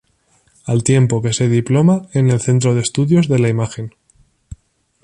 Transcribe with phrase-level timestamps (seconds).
[0.65, 3.93] Al tiempo que se diploma en el Centro de Estudios de la Imagen.